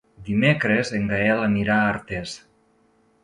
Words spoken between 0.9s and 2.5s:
en Gaël anirà a Artés.